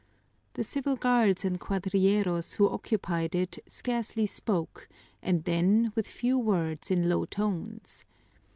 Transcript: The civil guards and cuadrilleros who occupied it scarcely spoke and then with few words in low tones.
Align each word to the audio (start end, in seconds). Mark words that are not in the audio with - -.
The 0.53 0.63
civil 0.63 0.95
guards 0.95 1.45
and 1.45 1.59
cuadrilleros 1.59 2.53
who 2.53 2.67
occupied 2.67 3.35
it 3.35 3.59
scarcely 3.67 4.25
spoke 4.25 4.87
and 5.21 5.43
then 5.43 5.91
with 5.93 6.07
few 6.07 6.39
words 6.39 6.89
in 6.89 7.07
low 7.07 7.25
tones. 7.25 8.03